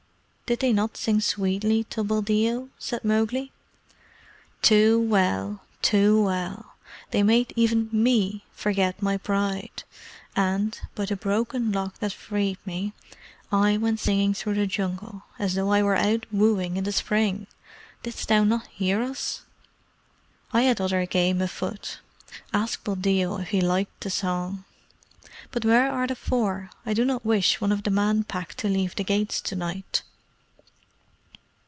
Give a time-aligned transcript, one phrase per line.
[0.51, 3.53] Did they not sing sweetly to Buldeo?" said Mowgli.
[4.61, 5.61] "Too well!
[5.81, 6.73] Too well!
[7.11, 9.85] They made even ME forget my pride,
[10.35, 12.91] and, by the Broken Lock that freed me,
[13.49, 17.47] I went singing through the Jungle as though I were out wooing in the spring!
[18.03, 19.43] Didst thou not hear us?"
[20.51, 21.99] "I had other game afoot.
[22.53, 24.65] Ask Buldeo if he liked the song.
[25.51, 26.71] But where are the Four?
[26.85, 30.03] I do not wish one of the Man Pack to leave the gates to night."